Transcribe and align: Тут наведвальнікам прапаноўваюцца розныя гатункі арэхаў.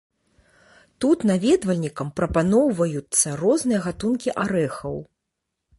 Тут 1.03 1.25
наведвальнікам 1.31 2.07
прапаноўваюцца 2.21 3.27
розныя 3.45 3.79
гатункі 3.87 4.29
арэхаў. 4.47 4.97